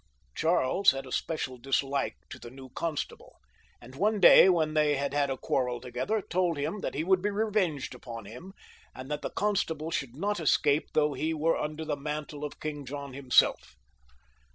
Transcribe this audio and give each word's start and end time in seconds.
Charles 0.33 0.89
had 0.89 1.05
a 1.05 1.11
special 1.11 1.59
disUke 1.59 2.15
to 2.31 2.39
the 2.39 2.49
new 2.49 2.69
constable, 2.69 3.35
and 3.79 3.93
one 3.93 4.19
day, 4.19 4.49
when 4.49 4.73
they 4.73 4.95
had 4.95 5.13
had 5.13 5.29
a 5.29 5.37
quarrel 5.37 5.79
together, 5.79 6.23
told 6.23 6.57
him 6.57 6.79
that 6.79 6.95
he 6.95 7.03
would 7.03 7.21
be 7.21 7.29
revenged 7.29 7.93
upon 7.93 8.25
him, 8.25 8.55
and 8.95 9.11
that 9.11 9.21
the 9.21 9.29
con 9.29 9.55
stable 9.55 9.91
should 9.91 10.15
not 10.15 10.39
escape 10.39 10.87
though 10.93 11.13
he 11.13 11.35
were 11.35 11.55
under 11.55 11.85
the 11.85 11.95
mantle 11.95 12.43
of 12.43 12.59
King 12.59 12.83
John 12.83 13.13
himself. 13.13 13.75